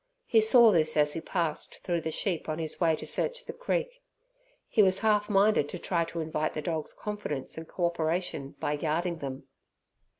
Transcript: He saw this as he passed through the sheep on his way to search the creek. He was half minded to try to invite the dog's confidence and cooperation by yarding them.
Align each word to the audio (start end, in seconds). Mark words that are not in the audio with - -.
He 0.25 0.41
saw 0.41 0.71
this 0.71 0.97
as 0.97 1.13
he 1.13 1.21
passed 1.21 1.83
through 1.83 2.01
the 2.01 2.09
sheep 2.09 2.49
on 2.49 2.57
his 2.57 2.79
way 2.81 2.95
to 2.95 3.05
search 3.05 3.45
the 3.45 3.53
creek. 3.53 4.01
He 4.67 4.81
was 4.81 4.97
half 5.01 5.29
minded 5.29 5.69
to 5.69 5.77
try 5.77 6.05
to 6.05 6.21
invite 6.21 6.55
the 6.55 6.61
dog's 6.63 6.91
confidence 6.93 7.55
and 7.55 7.67
cooperation 7.67 8.55
by 8.59 8.73
yarding 8.77 9.17
them. 9.19 9.43